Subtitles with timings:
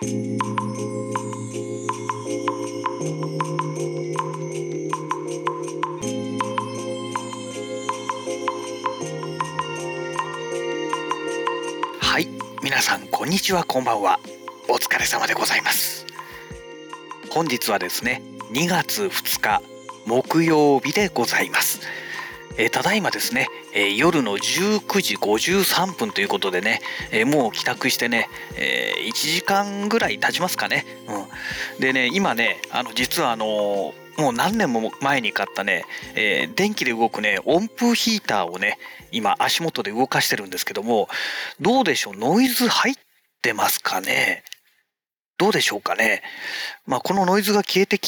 [0.00, 0.04] は
[12.20, 12.28] い
[12.62, 14.20] 皆さんこんにちはこんばんは。
[14.68, 16.06] お疲れ様でございます。
[17.30, 18.22] 本日はですね
[18.52, 19.62] 2月2日
[20.06, 21.80] 木曜日でございます。
[22.56, 23.48] えーただいまですね、
[23.78, 26.80] え夜の19時53分ということでね、
[27.12, 30.84] えもう帰宅してね、え1時間ぐらい経ちますかね。
[31.06, 35.84] うん、でね、今ね、あの実はあのもう何年も前に買ったね、
[36.16, 38.78] えー電気で動くね、温風ヒーターをね、
[39.12, 41.08] 今足元で動かしてるんですけども、
[41.60, 42.94] どうでしょう、ノイズ入っ
[43.42, 44.42] てますかね？
[45.38, 46.22] どうでしょうかね？
[46.84, 48.00] まあ、このノイズが消えて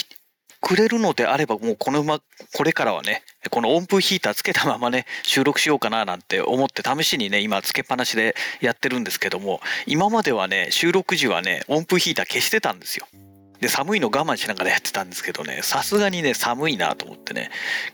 [0.60, 2.20] くれるのであれば、もうこのま、
[2.56, 13.06] これからはね、この温風ヒーターつけたままね、収録しようかななんて思って試しにね、今つけっぱなしでやってるんですけども、今まではね、収録時はね、温風ヒーター消してたんですよ。
[13.60, 17.50] で、寒いの我慢しながらやってたんですけどね、さすがにね、寒いなと思ってね、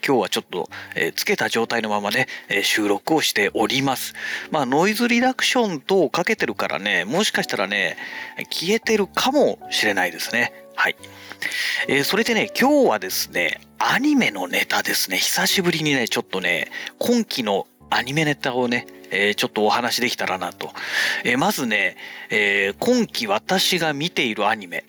[0.06, 4.14] 今日はちょっと、えーつけた状態のままね、えー収録をしております。
[4.50, 7.96] まあ、ノイズリダクション等かけてるからね、もしかしたらね、
[8.50, 10.52] 消えてるかもしれないですね。
[10.76, 10.96] はい。
[11.88, 15.18] えーそれでね、今日はですね、アニメのネタですね。
[15.18, 20.72] 久しぶりにね、ちょっとね、今期のアニメネタをね、えーちょっとお話できたらなと。
[21.24, 21.96] えーまずね、
[22.30, 24.84] え今期私が見ているアニメ。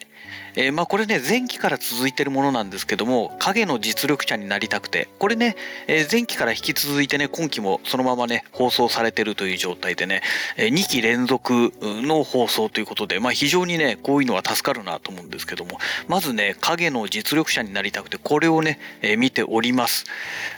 [0.60, 5.56] えーまあこれね、前期から続いてるものなんですけども、影の実力者になりたくて、これね、
[5.86, 10.24] えー前期から引き続いてね、今期もそのままね、放送されてるという状態でね、
[10.56, 20.06] え2期連続の放送ということで、まあ非常にね、こういうのは助かるなと思うんですけども、まずね、影の実力者になりたくて、これをね、えー見ております。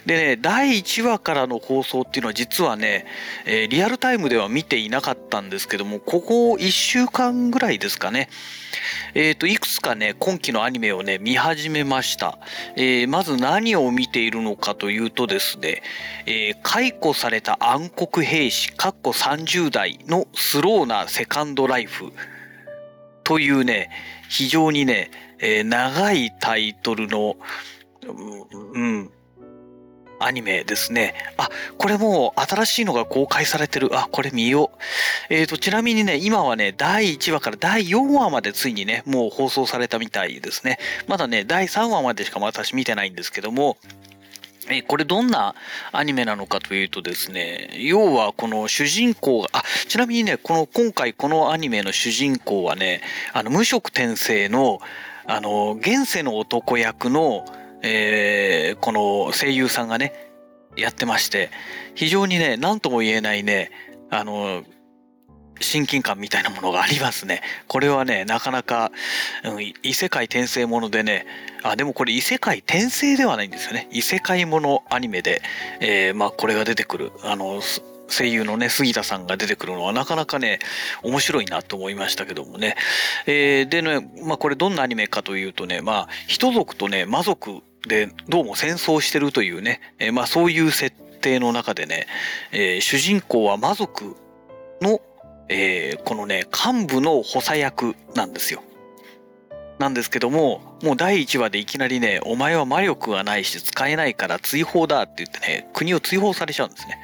[0.06, 3.04] でね、第1話からの放送っていうのは実はね、
[3.44, 8.30] えリアルタイムでは見ていなかったんですけども、ここ1週間ぐらいですかね、
[9.14, 12.38] えっ、と、いくつかね、今期のアニメをね、見始めました。
[12.76, 15.82] えーまず何を見ているのかというとですね、
[16.26, 22.12] えー解雇された暗黒兵士、かっこ30代のスローなセカンドライフ
[23.24, 23.90] というね、
[24.28, 27.36] 非常にね、えー長いタイトルの、
[28.74, 29.10] うん
[30.20, 31.14] アニメですね。
[31.36, 31.48] あ、
[31.78, 33.90] これもう新しいのが公開されてる。
[33.98, 35.34] あ、これ見よう。
[35.34, 40.78] えーと、ちなみにね、今はね、第1話から第4話までついにね、もう放送されたみたいですね。
[41.08, 43.78] まだね、第3話までしか私見てないんですけども、
[44.70, 45.54] えこれどんな
[45.92, 53.00] アニメなのかというとですね、要はこの主人公が、あ、ちなみにね、この今回このアニメの主人公はね、
[53.32, 54.80] あの、無色転生の、
[55.26, 57.44] あの、現世の男役の、
[57.82, 60.12] えーこの声優さんがね、
[60.76, 61.50] やってまして、
[61.94, 63.70] 非常にね、何とも言えないね、
[64.10, 64.62] あの、
[65.60, 67.42] 親近感みたいなものがありますね。
[67.68, 68.90] これはね、なかなか、
[69.44, 71.26] うん、異世界転生ものでね、
[71.62, 73.88] あ、でもこれ異世界転生ではないんですよね。
[73.92, 75.42] 異世界ものアニメで、
[75.80, 77.60] えーまあこれが出てくる、あの、
[78.08, 80.58] 声優のね、杉田さんが出てくるのはなかなかね、
[81.02, 82.76] 面白いなと思いましたけどもね。
[83.26, 92.06] えーでね、まあこれどんなアニメかというとね、まあ、人族とね、魔族でどうも戦争してるというね、えまあそういう設定の中でね、
[92.52, 94.16] え主人公は魔族
[94.80, 95.00] の、
[95.48, 98.62] えこのね、幹部の補佐役なんですよ。
[99.78, 106.98] なんですけども、もう第1話でいきなりね、お前は魔力がないし使えないから追放だって言ってね、国を追放されちゃうんですね。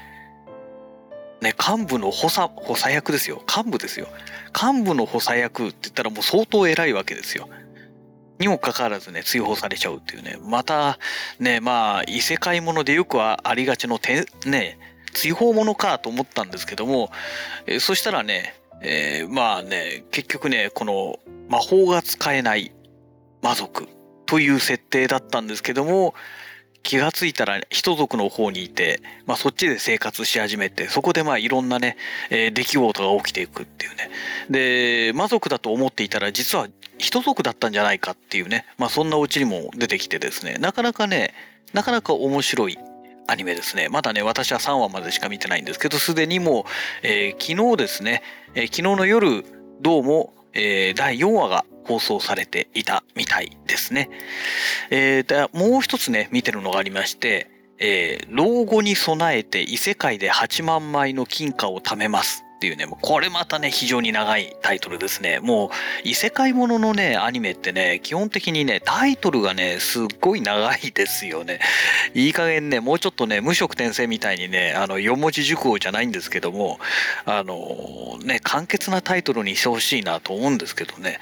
[1.40, 3.42] ね、幹部の補佐、補佐役ですよ。
[3.48, 4.08] 幹部ですよ。
[4.54, 7.48] 幹部の補佐役って言ったらもう相当偉いわけですよ。
[8.38, 10.38] にもかかわらずね、追放されちゃうっていうね。
[10.42, 10.98] また、
[11.38, 14.78] ね、まあ、異世界ものでよくはありがちのて、ね、
[15.16, 17.10] 追放ものかと思ったんですけども、
[17.66, 22.72] えそしたらね、えーまあね、結局ね、この魔法が使えない
[23.42, 23.88] 魔族
[24.26, 26.14] という設定だったんですけども、
[26.82, 31.96] 気がついたら人族の方にいて、まあそっちで生活し始めて、そこでまあいろんなね、
[32.30, 34.10] えー出来事が起きていくっていうね。
[34.50, 41.34] で、魔族だと思っていたら実は人族だったんじゃないかっていうね、まあそんなオチにも出てきてですね、なかなかね、
[41.72, 42.78] なかなか面白い
[43.26, 43.88] アニメですね。
[43.88, 46.64] まだね、私は3話までしか見てないんですけど、すでにもう、
[47.02, 48.22] えー昨日ですね、
[48.54, 49.44] えー昨日の夜、
[49.80, 54.10] どうも、えー第4話が放送されていたみたいですね。
[54.90, 65.40] えーもう一つね、見てるのがありまして、えー老後に備えて異世界で8万枚の金貨を貯めますっていうね、もうこれまたね、非常に長いタイトルですね。
[65.40, 65.70] もう、
[66.04, 71.60] 異世界もののね、アニメってね、基本的にね、タイトルがね、すっごい長いですよね。
[72.14, 76.80] いい加減ね、もうちょっとね、無色転生みたいにね、あの、4文字熟語じゃないんですけども、
[77.26, 81.18] あの、ね、簡潔なタイトルにしてほしいなと思うんですけどね。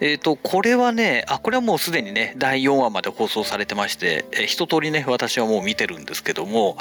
[0.00, 6.78] えっ、ー、と、これはね、あ、これはもうすでにね、第4話まで放送されてまして、えー、一通りね、私はもう見てるんですけども、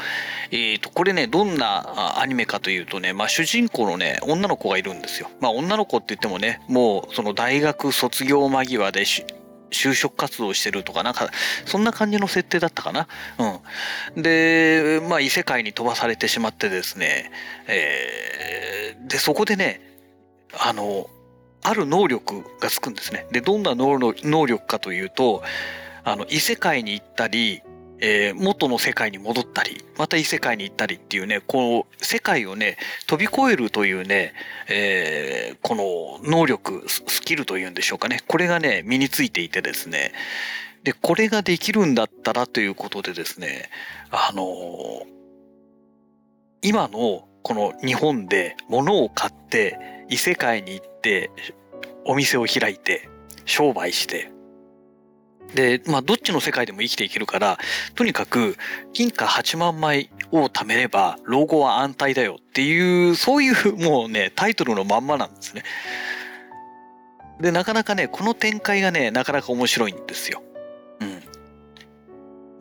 [0.52, 5.30] えっ、ー、と、これね、どんなアニメかというとね、まあ、主人公のね、女の子がいるんですよ。
[5.39, 9.01] まあ、女の子って言ってもね、もう、その大学卒業間際で
[9.71, 11.30] 就職活動してるとか、なんか、
[11.65, 13.07] そんな感じの設定だったかな。
[14.15, 14.21] うん。
[14.21, 17.31] で、まあ、異世界に飛ばされてしまってですね、
[17.68, 19.81] えー、で、そこでね、
[20.57, 21.09] あの、
[21.63, 23.27] ある能力がつくんですね。
[23.31, 25.44] で、どんな能力かというと、
[26.03, 27.63] あの、異世界に行ったり、
[28.00, 32.77] えー、元の世界に戻ったり、また異世界に行ったりっていうね、この世界をね、
[33.07, 34.33] 飛び越えるというね、
[34.68, 35.75] えー、こ
[36.21, 40.12] の能力、スキルというんでしょうかね、これがね、身についていてですね、
[40.83, 43.69] で、これができるんだったらということでですね、
[44.12, 45.06] あのー、
[46.62, 49.77] 今のこの日本で物を買って
[50.09, 51.30] 異世界に行って
[52.03, 53.07] お店を開いて
[53.45, 54.31] 商売して
[55.53, 57.57] で、まあ、どっちの世界でも生きていけるから、
[57.95, 58.57] とにかく、
[58.94, 65.63] 金貨8万枚を貯めれば、老後は安泰だよっていう、そういうもうね、タイトルのまんまなんですね。
[67.39, 70.42] で、なかなかね、この展開がね、なかなか面白いんですよ。
[71.01, 71.21] うん。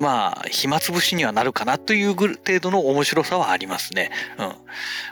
[0.00, 4.10] まあ、暇つぶしにはなるかなという程度の面白さはありますね。
[4.38, 4.54] うん。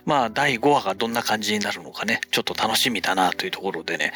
[0.05, 4.13] まあ、第5話がどんな感じになるのかね、ちょっと楽しみだなというところでね。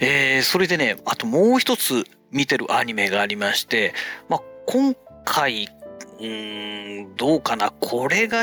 [0.00, 3.94] えー、それでね、あともう一つ見てるアニメがありまして、
[4.28, 4.94] まあ、今
[5.24, 7.70] 回、うーん、どうかな。
[7.70, 8.42] これが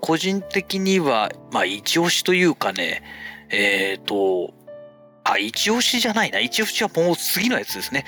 [0.00, 3.02] 個人的には、まあ、一押しというかね、
[3.50, 4.52] えっ、ー、と、
[5.24, 6.40] あ、一押しじゃないな。
[6.40, 8.04] 一押しはもう次のやつですね。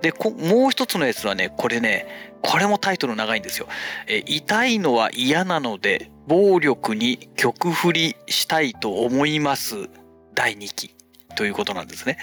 [0.00, 2.06] で、もう一つのやつはね、これね、
[2.42, 3.68] これもタイトル長いんですよ。
[4.06, 9.88] え痛いのは嫌なので、暴力に曲振りしたいと思います。
[10.34, 10.94] 第2期
[11.36, 12.18] ということなんですね。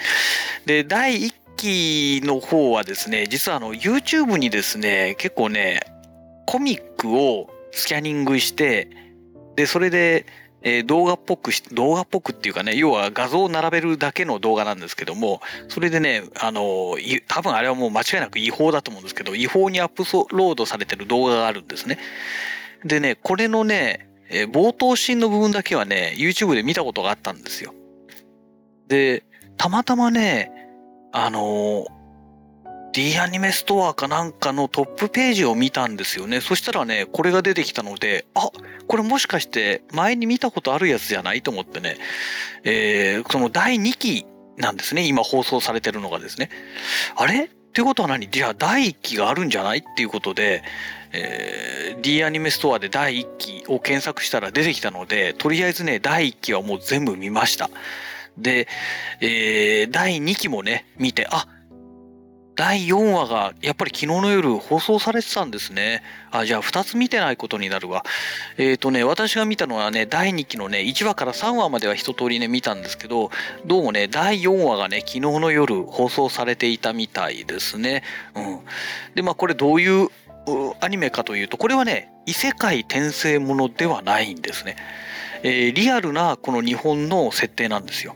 [0.65, 5.81] で、第1期の方はですね、実はあの YouTube にですね、結構ね、
[6.47, 8.89] コミックをスキャニングして、
[9.55, 10.25] で、それで、
[10.63, 16.97] えー、動画っぽく、動画っぽくっていうかね、要は画像を並べるだけの動画なんですけども、それでね、あの、
[17.27, 20.03] 多分あれはもう間違いなく違法だと思うんですけど、違法にアップ
[20.35, 21.99] ロードされてる動画があるんですね。
[22.83, 27.73] でね、これのね、えー、冒頭シーンの部分だけはね、YouTube で見たことがあったんですよ。
[28.87, 29.23] で、
[29.57, 30.60] たまたまね、
[31.11, 31.85] あの、
[32.93, 36.41] D アニメストアかなんかのトップページを見たんですよね。
[36.41, 38.49] そしたらね、これが出てきたので、あ、
[38.87, 41.97] これもしかして前に見たことあるやつじゃないと思ってね、
[42.63, 44.25] えー、その第2期
[44.57, 45.07] なんですね。
[45.07, 46.49] 今放送されてるのがですね。
[47.15, 47.45] あれ？
[47.45, 48.29] ってことは何？
[48.29, 49.79] じゃあ第1期があるんじゃない？
[49.79, 50.61] っていうことで、
[51.13, 57.69] えー、D アニメストアで第1期を検索したら出てきたので、とりあえずね、第1期はもう全部見ました。
[58.38, 58.68] で、
[59.19, 61.48] えー、第2期もね、見て、あ、
[62.56, 66.04] 第4話がやっぱり昨日の夜放送されてたんですね。
[66.31, 68.04] あ、じゃあ2つ見てないことになるわ。
[68.57, 73.31] えっ、ー、とね、私が見たのはね、第2期のね、1話から3話までは一通りね、見たんですけど、
[73.66, 78.04] どうもね、第4話がね、昨日の夜放送されていたみたいですね。
[78.36, 78.60] うん。
[79.16, 80.10] で、まあこれどういう
[80.81, 84.75] アニメかというと、これはね、異世界転生ものではないんですね。
[85.44, 88.16] えー、リアルなこの日本の設定なんですよ。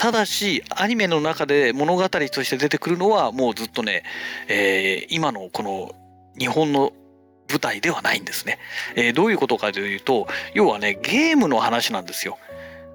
[0.00, 4.02] ただし、アニメの中で物語として出てくるのはもうずっとね、
[4.48, 5.94] えー、今のこの
[6.38, 6.94] 日本の
[7.50, 8.58] 舞台ではないんですね。
[8.96, 12.38] えー、どういうことかというと、要はね、ゲームの話なんですよ。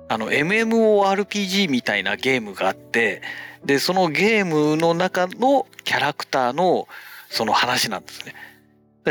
[0.08, 3.22] あの、MMORPG みたいなゲームがあって、
[3.64, 6.88] で、そのゲームの中のキャラクターの
[7.30, 8.34] その話なんですね。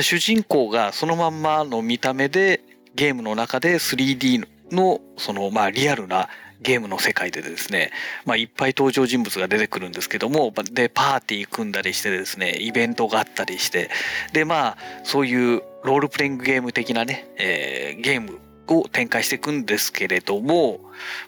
[0.02, 2.60] 主人公がそのまんまの見た目で
[2.96, 6.28] ゲームの中で 3D のそのまあリアルな
[6.64, 7.92] ゲームの世界でですね、
[8.24, 13.90] まあ、いっぱい登場人物が出てくるんですけどもでパーティー組んだりしてですねイベントがあったりして
[14.32, 20.80] でまあそういうロールプレイングゲーム的なね、えー、ゲームを展開していくんですけれども、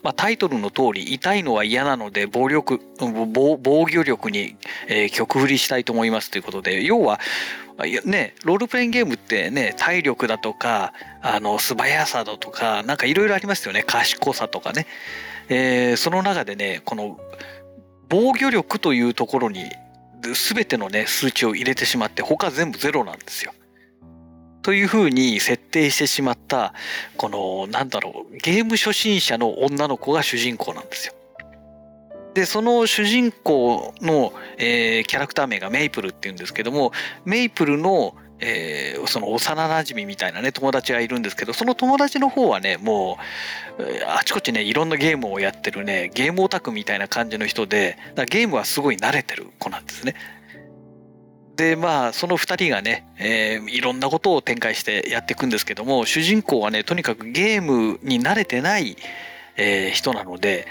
[0.02, 4.56] まあ、タイトルの通り痛いのは嫌なので暴力防御力に、
[4.88, 7.20] えー、曲振りしたいと思いますということで要は
[8.04, 13.82] ね、ロールプレインゲームってね、体力だとか、あの、素早さだとか、なんかいろいろありますよね。
[13.82, 14.86] 賢さとかね。
[15.48, 17.20] えー、その中でね、この、
[18.08, 19.64] 防御力というところに、
[20.22, 23.52] 全てのね、数値を入れてしまって、他全部ゼロなんですよ。
[24.66, 26.74] というふうに設定してしまった
[27.16, 31.14] このなんだろうゲーム初心者の女の子が主人公なんですよ。
[32.36, 36.92] でその主人公の、えー、キャラクター名がメイプルっていうんですけども
[37.24, 43.16] メイプルのえー、その幼なじみみたいなね友達がいるんですけどその友達の方はねも
[43.78, 47.96] うあちこちねいろんなゲームをやってるねゲームオタクみたいな感じの人で
[48.28, 50.16] ゲームはすごい慣れてる子なんですね。
[51.56, 58.98] でまあその2人がね、えー、いろんなことを展開してやっていくんですけども主人公はねとにかくゲームに慣れてない、
[59.56, 60.66] えー、人なので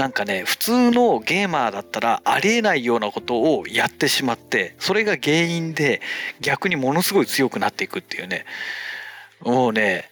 [0.00, 6.00] なんかね普通のゲーマーだったらありえないようなことをやってしまってそれが原因で
[6.40, 8.46] 逆にものすごい強くなっていくっていうね
[9.42, 10.10] もうね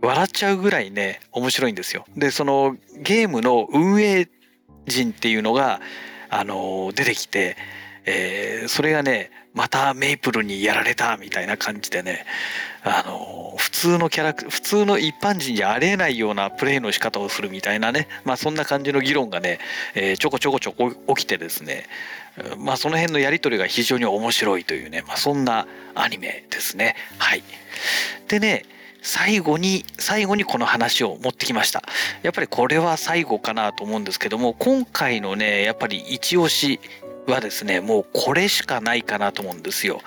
[0.00, 2.06] 笑っちゃうぐらいね面白いんですよ。
[2.16, 4.30] でそのゲームの運営
[4.86, 5.82] 陣っていうのが
[6.30, 7.56] あの出てきて、
[8.04, 12.24] えー、それがねまたメイプルにやられたみたいな感じでね
[12.82, 19.58] あの普通のキャラク普通の一般人じゃありえないようなプレイの仕方をするみたいなねまあそんな感じの議論がね、
[19.94, 21.84] えー、ちょこちょこちょこ起きてですね
[22.58, 26.96] まあその辺のやり取りが非常に面白いというね、まあ、そんなアニメですね。
[27.18, 27.42] はい。
[28.28, 28.64] でね
[29.02, 31.82] 最後に最後にこの話を持ってきました。
[32.22, 36.80] やっぱりこれは最後かなと思うんですけども今回のねやっぱり一押し
[37.26, 40.00] はですねもうこれしかないかなと思うんですよ。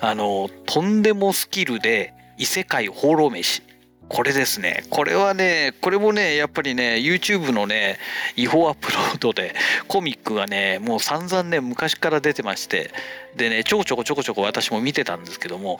[0.00, 3.62] あのとんでもスキルで異世界放浪飯
[4.08, 4.84] これですね。
[4.90, 7.98] これはね、これもね、やっぱりね、YouTube のね、
[8.36, 9.54] 違法アップロードで、
[9.88, 12.90] コミックがね、もう散々ね、昔から出てまして、
[13.36, 15.78] でね、ちょこちょこちょこちょこ私も見てたんですけども、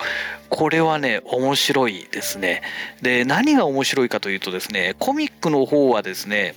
[0.49, 2.63] これはね、面白いですね。
[3.03, 6.55] で、何が面白いかというとですね、コミックの方はですね、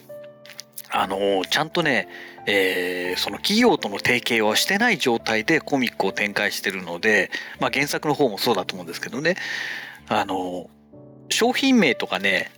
[0.91, 2.08] あのちゃんとね、
[2.46, 7.29] えー、その企業との提携はしてない状態でコミックを展開してるので、
[7.60, 9.36] まあ、原作の方もそうだと思うんですけどね
[10.08, 10.70] あの
[11.29, 12.51] 商品名とかね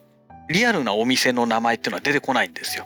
[0.50, 2.86] リアルなお店の名前っていうのは出てこないんですよ。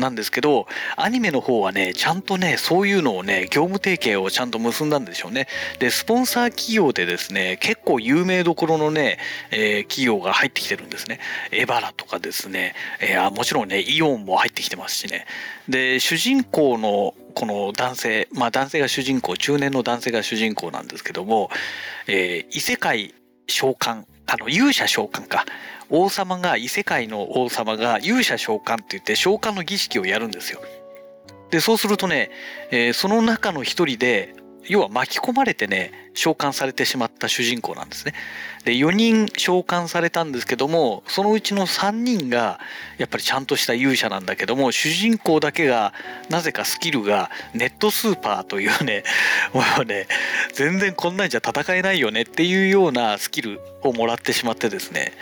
[0.00, 0.66] なんですけど、
[0.96, 5.46] アニメの方はね、ちゃんとね、そういうのをね、業務提携をちゃんと結んだんでしょうね。
[5.78, 9.18] で、スポンサー企業でですね、結構有名どころのね、
[9.50, 11.20] えー、企業が入ってきてるんですね。
[11.52, 15.26] エバラとかですね、えー、もちろんね、イオンも入ってきてますしね。
[15.68, 21.50] で、主人公のこの男性、まあ男性が主人公、中年の男性が主人公なんですけども、
[22.06, 23.14] えー、異世界
[23.46, 25.44] 召喚、あの、勇者召喚か。
[25.90, 30.60] 王様が異世界の王様が勇者召喚って言って召喚の儀式をやるんですよ。
[31.50, 32.30] でそうするとね、
[32.70, 34.34] えー、その中の一人で
[34.68, 38.14] 要は巻き込まれてね召喚されてしまった主人公なんですね。
[38.64, 42.60] で4人召喚されたんですけどもそのうちの3人が
[42.98, 45.94] やっぱりちゃんとした勇者なんだけども主人公だけが
[46.28, 49.02] なぜかスキルがネットスーパーというね
[49.54, 50.06] もうね
[50.52, 55.12] 全然こんなんじゃ戦えないよねっていうようなスキルをもらってしまってですね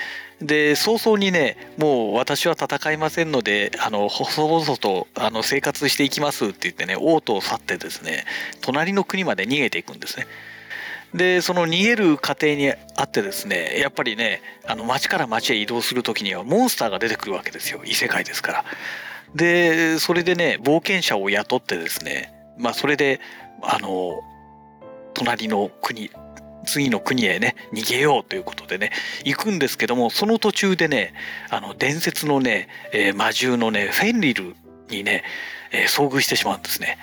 [0.40, 8.24] で早々にねもう私は戦いませんのであの細々とあの生活していきますって言ってね王都を去ってですね
[8.60, 10.26] 隣の国まで逃げていくんですね。
[11.14, 18.64] でその逃げる過程にあってですねやっぱりねあの町から町へ移動する時にはモンスターが出てくるわけですよ異世界ですから。
[19.34, 23.20] でそれでね冒険者を雇ってですねまあそれで
[23.62, 24.20] あの
[25.14, 26.10] 隣の国
[26.68, 28.90] 次の国へね逃げようということでね
[29.24, 31.14] 行くんですけどもその途中でね
[31.50, 34.54] あの伝説のね、えー、魔獣のねフェンリル
[34.90, 35.24] にね、
[35.72, 36.98] えー、遭遇してしまうんですね。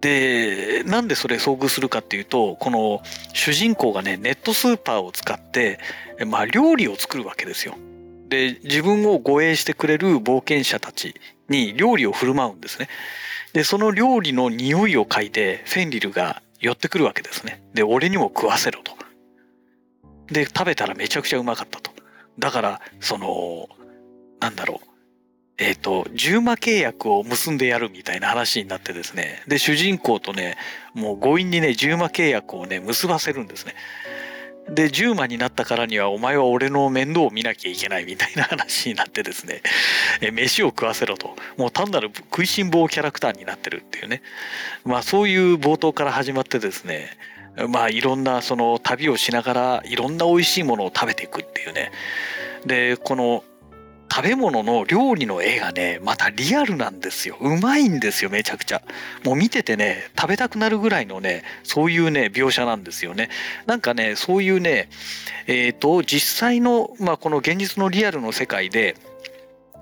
[0.00, 5.78] でなんでそれ遭遇するかっていうとこの主人公がねネットスーパーを使って、
[6.26, 7.76] まあ、料理を作るわけですよ。
[8.28, 11.14] で自分を護衛してくれる冒険者たち
[11.48, 12.88] に料理を振る舞うんですね。
[13.52, 17.62] でその料理の匂いを嗅いでフェンリルが寄ってくるわけですね。
[17.74, 18.92] で、俺にも食わせろと。
[20.32, 21.90] で、食べたらめちゃくちゃうまかったと。
[22.38, 23.68] だから、その、
[24.40, 24.88] なんだろう。
[25.58, 29.42] えっ、ー、と、重馬契約を結んでやるみたいな話になってですね。
[29.48, 30.56] で、主人公とね、
[30.94, 33.74] もう強引にね、重馬契約をね、結ばせるんですね。
[34.70, 39.62] で10万になったからにはお前は俺の面倒を見なきゃいけないみたいな話になってですね。
[40.20, 41.34] え飯を食わせろと。
[41.56, 44.22] もう単なる食いしん坊キャラクターになってるっていうね。
[44.84, 47.10] まあそういう冒頭から始まってですね。
[47.68, 51.90] まあいろんなその旅をしながらいろんな美味しいものを食べていくっていうね。
[52.64, 53.44] でこの
[54.14, 57.38] 食べ物の料理の絵がね、またリアルなんですよ。
[57.40, 58.82] うまいんですよ、めちゃくちゃ。
[59.24, 63.30] もう見ててね、食べたくなるぐらいのね、そういうね、描写なんですよね。
[63.64, 64.90] なんかね、そういうね、
[65.46, 68.96] えっ、ー、と、実際の、まあ、この現実のリアルの世界で、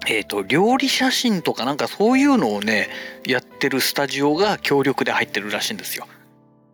[0.07, 2.89] えっ、ー、と、料理写真とかなんかそういうのをね、
[3.27, 6.07] やってるスタジオが強力で入ってるらしいんですよ。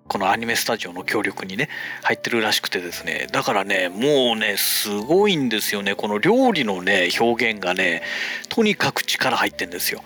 [0.09, 1.69] このアニメスタジオの協力にね
[2.03, 3.27] 入ってるらしくてですね。
[3.33, 5.95] だからねもうねすごいんですよね。
[5.95, 8.03] この料理のね表現がね
[8.49, 10.03] とにかく力入ってんですよ。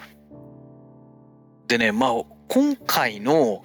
[1.69, 2.12] でねまあ
[2.49, 3.62] 今回の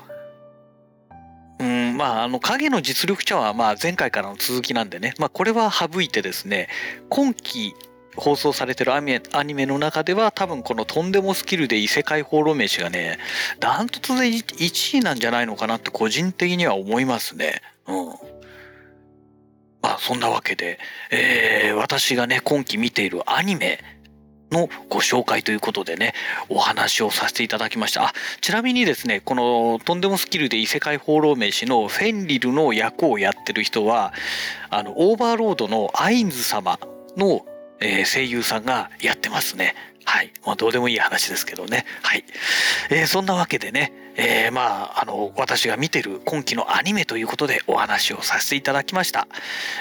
[1.60, 5.14] うんまああの影の実力者はまあ前回からの続きなんでね。
[5.18, 6.68] まあこれは省いてですね
[7.10, 7.74] 今期
[8.16, 13.18] 放送されてるアニメアニメの中では多分このとんでもスキルで異世界放浪飯がね
[13.60, 17.62] ダントツで1位なんじゃないのかなって個人的には思いますね。
[17.88, 18.06] うん。
[19.82, 20.80] まあそんなわけで、
[21.12, 23.80] えー、私がね今期見ているアニメ
[24.52, 26.14] のご紹介ということでね
[26.50, 34.14] お話をさせていただきましたあちなみにですねこのとんでもスキルで異世界放浪飯のフェンリルの役をやってる人は
[34.70, 36.80] あのオーバーロードのアインズ様
[37.18, 37.46] の
[37.80, 39.76] えー、声優さんがやってますね。
[40.06, 40.32] はい。
[40.46, 41.86] まあ、どうでもいい話ですけどね。
[42.04, 42.24] はい。
[42.90, 49.28] えー、そんなわけでね、えー、まあ、あの、私が見てる今期のアニメということでお話をさせていただきました。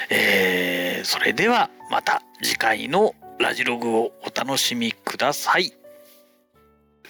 [0.09, 5.73] えー、それではまた次回のラジログをお楽しみください。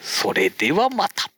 [0.01, 1.34] それではまた。